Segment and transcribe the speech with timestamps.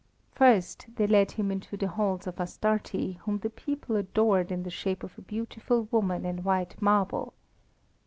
[0.31, 4.71] First they led him into the halls of Astarte, whom the people adored in the
[4.71, 7.35] shape of a beautiful woman in white marble.